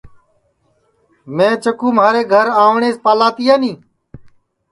میں 1.35 1.53
چکُو 1.63 1.87
مھارے 1.97 2.21
گھر 2.31 2.47
آوٹؔیس 2.63 2.95
پالا 3.03 3.27
تیانی 3.35 3.71